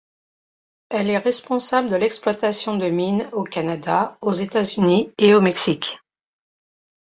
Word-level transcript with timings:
Elle 0.89 1.11
est 1.11 1.19
responsables 1.19 1.91
de 1.91 1.95
l'exploitation 1.95 2.75
de 2.75 2.87
mines 2.89 3.29
au 3.33 3.43
Canada, 3.43 4.17
aux 4.21 4.31
États-Unis 4.31 5.11
et 5.19 5.35
au 5.35 5.41
Mexique. 5.41 5.99